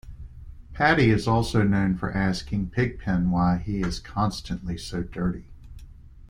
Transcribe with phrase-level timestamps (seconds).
[0.73, 5.45] Patty is also known for asking "Pig-Pen" why he is constantly so dirty.